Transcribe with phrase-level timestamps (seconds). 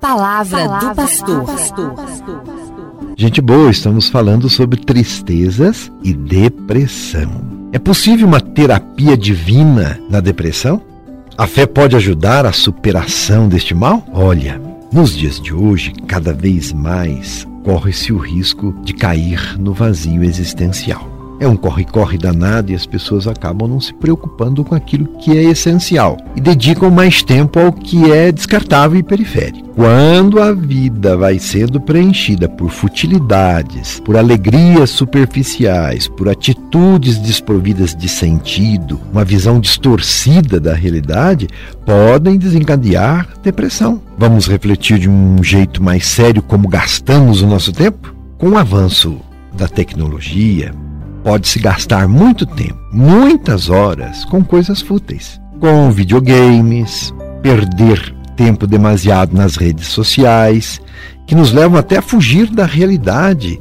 [0.00, 1.44] Palavra, Palavra do pastor.
[1.44, 1.94] pastor.
[3.16, 7.30] Gente boa, estamos falando sobre tristezas e depressão.
[7.70, 10.80] É possível uma terapia divina na depressão?
[11.36, 14.02] A fé pode ajudar a superação deste mal?
[14.12, 14.60] Olha,
[14.90, 21.09] nos dias de hoje, cada vez mais corre-se o risco de cair no vazio existencial.
[21.40, 25.44] É um corre-corre danado e as pessoas acabam não se preocupando com aquilo que é
[25.44, 29.70] essencial e dedicam mais tempo ao que é descartável e periférico.
[29.70, 38.06] Quando a vida vai sendo preenchida por futilidades, por alegrias superficiais, por atitudes desprovidas de
[38.06, 41.48] sentido, uma visão distorcida da realidade,
[41.86, 44.02] podem desencadear depressão.
[44.18, 48.14] Vamos refletir de um jeito mais sério como gastamos o nosso tempo?
[48.36, 49.18] Com o avanço
[49.56, 50.74] da tecnologia,
[51.22, 57.12] Pode-se gastar muito tempo, muitas horas, com coisas fúteis, com videogames,
[57.42, 60.80] perder tempo demasiado nas redes sociais,
[61.26, 63.60] que nos levam até a fugir da realidade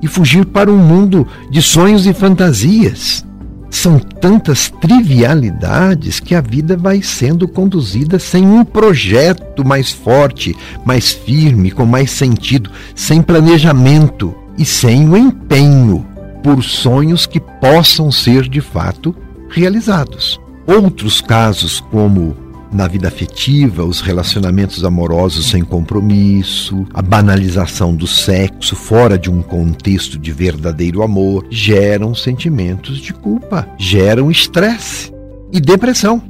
[0.00, 3.26] e fugir para um mundo de sonhos e fantasias.
[3.68, 11.12] São tantas trivialidades que a vida vai sendo conduzida sem um projeto mais forte, mais
[11.12, 16.09] firme, com mais sentido, sem planejamento e sem o empenho
[16.42, 19.14] por sonhos que possam ser de fato
[19.48, 20.40] realizados.
[20.66, 22.36] Outros casos, como
[22.72, 29.42] na vida afetiva, os relacionamentos amorosos sem compromisso, a banalização do sexo fora de um
[29.42, 35.12] contexto de verdadeiro amor, geram sentimentos de culpa, geram estresse
[35.52, 36.22] e depressão.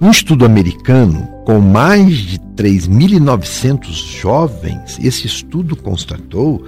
[0.00, 6.64] Um estudo americano com mais de 3.900 jovens, esse estudo constatou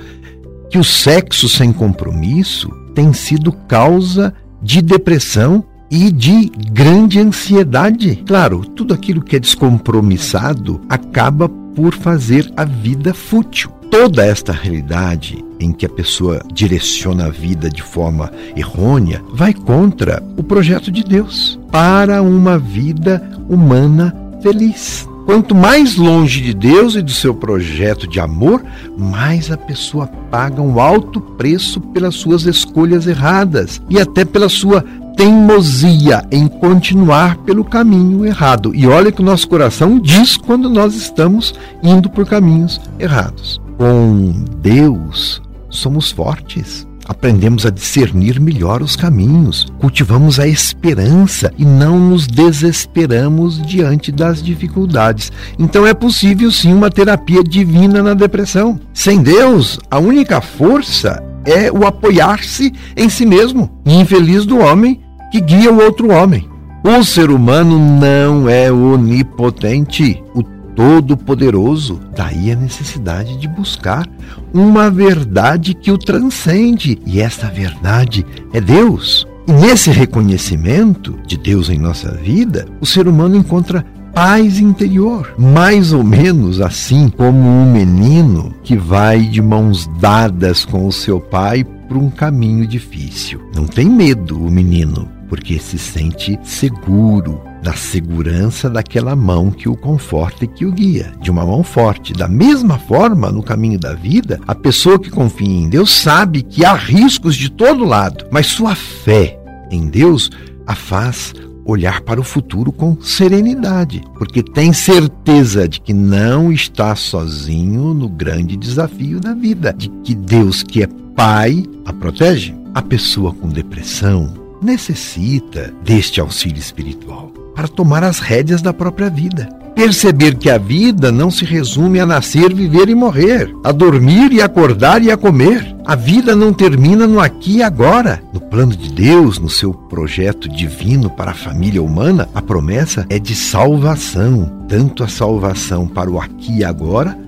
[0.68, 8.22] que o sexo sem compromisso tem sido causa de depressão e de grande ansiedade.
[8.26, 13.70] Claro, tudo aquilo que é descompromissado acaba por fazer a vida fútil.
[13.90, 20.22] Toda esta realidade em que a pessoa direciona a vida de forma errônea vai contra
[20.36, 25.06] o projeto de Deus para uma vida humana feliz.
[25.24, 28.62] Quanto mais longe de Deus e do seu projeto de amor,
[28.96, 34.84] mais a pessoa paga um alto preço pelas suas escolhas erradas e até pela sua
[35.16, 38.74] teimosia em continuar pelo caminho errado.
[38.74, 43.60] E olha que o nosso coração diz quando nós estamos indo por caminhos errados.
[43.78, 51.98] Com Deus, somos fortes aprendemos a discernir melhor os caminhos, cultivamos a esperança e não
[51.98, 55.30] nos desesperamos diante das dificuldades.
[55.58, 58.80] Então é possível sim uma terapia divina na depressão.
[58.92, 63.70] Sem Deus, a única força é o apoiar-se em si mesmo.
[63.84, 65.00] infeliz do homem
[65.30, 66.48] que guia o outro homem.
[66.84, 70.20] O ser humano não é onipotente.
[70.34, 70.42] O
[70.74, 72.00] Todo-Poderoso.
[72.14, 74.08] Daí a necessidade de buscar
[74.52, 76.98] uma verdade que o transcende.
[77.06, 79.26] E essa verdade é Deus.
[79.46, 83.84] E nesse reconhecimento de Deus em nossa vida, o ser humano encontra
[84.14, 90.86] paz interior, mais ou menos assim como um menino que vai de mãos dadas com
[90.86, 93.40] o seu pai por um caminho difícil.
[93.54, 99.76] Não tem medo o menino, porque se sente seguro, na segurança daquela mão que o
[99.76, 102.12] conforta e que o guia, de uma mão forte.
[102.12, 106.64] Da mesma forma, no caminho da vida, a pessoa que confia em Deus sabe que
[106.64, 109.38] há riscos de todo lado, mas sua fé
[109.70, 110.30] em Deus
[110.66, 111.32] a faz
[111.64, 118.08] olhar para o futuro com serenidade, porque tem certeza de que não está sozinho no
[118.08, 122.54] grande desafio da vida, de que Deus, que é Pai, a protege.
[122.74, 129.48] A pessoa com depressão necessita deste auxílio espiritual para tomar as rédeas da própria vida.
[129.74, 134.42] Perceber que a vida não se resume a nascer, viver e morrer, a dormir e
[134.42, 135.74] acordar e a comer.
[135.84, 138.22] A vida não termina no aqui e agora.
[138.32, 143.18] No plano de Deus, no seu projeto divino para a família humana, a promessa é
[143.18, 147.18] de salvação, tanto a salvação para o aqui e agora,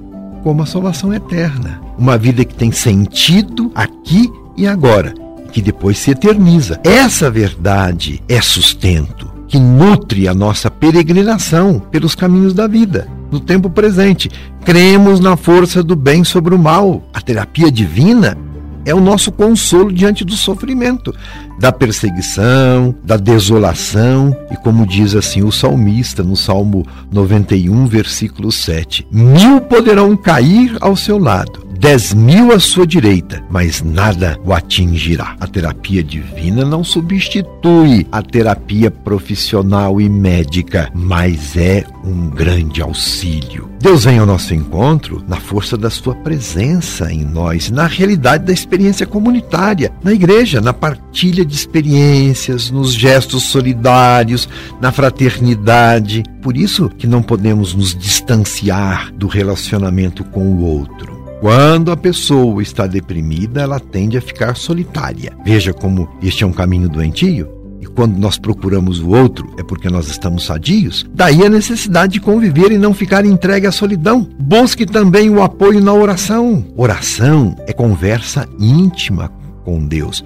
[0.43, 1.81] como a salvação eterna.
[1.99, 5.15] Uma vida que tem sentido aqui e agora,
[5.51, 6.79] que depois se eterniza.
[6.85, 13.69] Essa verdade é sustento que nutre a nossa peregrinação pelos caminhos da vida, no tempo
[13.69, 14.31] presente.
[14.65, 17.03] Cremos na força do bem sobre o mal.
[17.13, 18.37] A terapia divina
[18.85, 21.15] é o nosso consolo diante do sofrimento,
[21.59, 29.07] da perseguição, da desolação, e como diz assim o salmista no Salmo 91, versículo 7:
[29.11, 35.37] Mil poderão cair ao seu lado, dez mil à sua direita, mas nada o atingirá.
[35.39, 43.69] A terapia divina não substitui a terapia profissional e médica, mas é um grande auxílio.
[43.83, 48.53] Deus vem ao nosso encontro na força da sua presença em nós, na realidade da
[48.55, 54.49] experiência comunitária, na igreja, na partilha de experiências, nos gestos solidários,
[54.81, 56.23] na fraternidade.
[56.41, 61.14] Por isso que não podemos nos distanciar do relacionamento com o outro.
[61.45, 65.37] Quando a pessoa está deprimida, ela tende a ficar solitária.
[65.45, 67.51] Veja como este é um caminho doentio.
[67.83, 71.05] E quando nós procuramos o outro, é porque nós estamos sadios.
[71.13, 74.27] Daí a necessidade de conviver e não ficar entregue à solidão.
[74.41, 76.65] Busque também o apoio na oração.
[76.79, 79.31] Oração é conversa íntima
[79.67, 80.25] com Deus.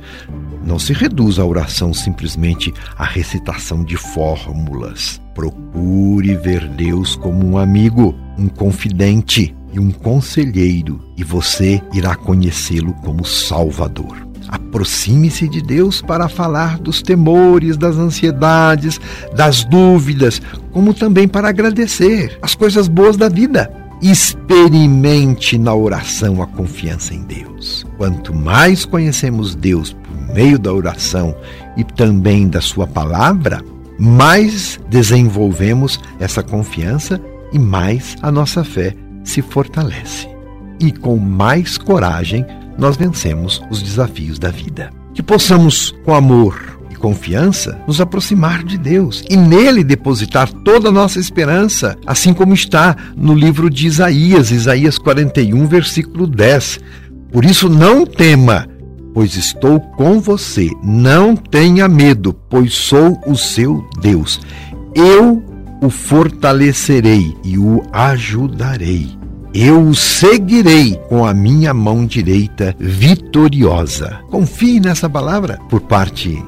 [0.65, 5.21] Não se reduz a oração simplesmente à recitação de fórmulas.
[5.35, 12.93] Procure ver Deus como um amigo, um confidente e um conselheiro, e você irá conhecê-lo
[13.05, 14.29] como Salvador.
[14.49, 18.99] Aproxime-se de Deus para falar dos temores, das ansiedades,
[19.37, 20.41] das dúvidas,
[20.73, 23.71] como também para agradecer as coisas boas da vida.
[24.01, 27.85] Experimente na oração a confiança em Deus.
[27.99, 31.35] Quanto mais conhecemos Deus por meio da oração
[31.77, 33.63] e também da Sua palavra,
[33.99, 37.21] mais desenvolvemos essa confiança
[37.53, 38.95] e mais a nossa fé
[39.29, 40.29] se fortalece.
[40.81, 42.47] E com mais coragem
[42.79, 44.91] nós vencemos os desafios da vida.
[45.13, 50.93] Que possamos, com amor e confiança, nos aproximar de Deus e nele depositar toda a
[50.93, 56.79] nossa esperança, assim como está no livro de Isaías, Isaías 41, versículo 10.
[57.33, 58.69] Por isso, não tema,
[59.13, 60.71] pois estou com você.
[60.83, 64.41] Não tenha medo, pois sou o seu Deus.
[64.95, 65.43] Eu
[65.83, 69.18] o fortalecerei e o ajudarei
[69.55, 74.21] eu o seguirei com a minha mão direita vitoriosa.
[74.31, 75.59] Confie nessa palavra.
[75.69, 76.43] Por parte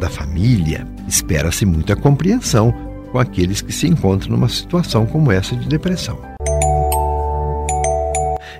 [0.00, 2.74] da família, espera-se muita compreensão
[3.10, 6.18] com aqueles que se encontram numa situação como essa de depressão.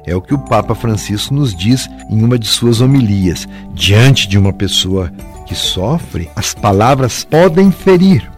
[0.05, 3.47] É o que o Papa Francisco nos diz em uma de suas homilias.
[3.73, 5.13] Diante de uma pessoa
[5.47, 8.29] que sofre, as palavras podem ferir,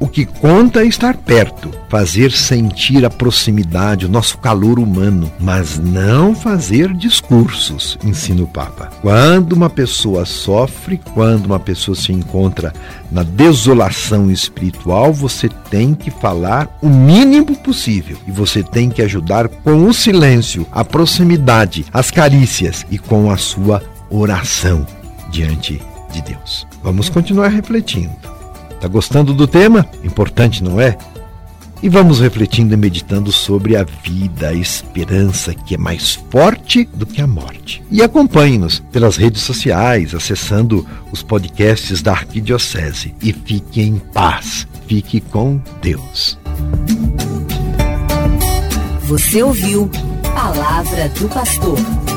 [0.00, 5.78] o que conta é estar perto, fazer sentir a proximidade, o nosso calor humano, mas
[5.78, 8.90] não fazer discursos, ensina o Papa.
[9.02, 12.72] Quando uma pessoa sofre, quando uma pessoa se encontra
[13.12, 19.48] na desolação espiritual, você tem que falar o mínimo possível e você tem que ajudar
[19.48, 24.86] com o silêncio, a proximidade, as carícias e com a sua oração
[25.30, 25.80] diante
[26.10, 26.66] de Deus.
[26.82, 28.29] Vamos continuar refletindo.
[28.80, 29.86] Tá gostando do tema?
[30.02, 30.96] Importante, não é?
[31.82, 37.06] E vamos refletindo e meditando sobre a vida, a esperança que é mais forte do
[37.06, 37.82] que a morte.
[37.90, 43.14] E acompanhe-nos pelas redes sociais, acessando os podcasts da Arquidiocese.
[43.22, 46.38] E fique em paz, fique com Deus.
[49.02, 49.90] Você ouviu
[50.34, 52.09] Palavra do Pastor.